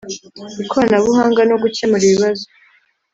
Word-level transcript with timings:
ikoranabuhanga 0.63 1.41
no 1.49 1.55
gukemura 1.63 2.03
ibibazo 2.07 2.45